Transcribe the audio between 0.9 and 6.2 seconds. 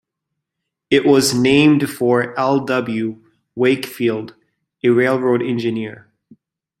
was named for L. W. Wakefield, a railroad engineer.